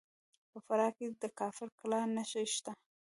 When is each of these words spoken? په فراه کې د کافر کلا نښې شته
په 0.51 0.57
فراه 0.65 0.91
کې 0.97 1.05
د 1.21 1.23
کافر 1.39 1.67
کلا 1.79 2.01
نښې 2.15 2.43
شته 2.55 2.71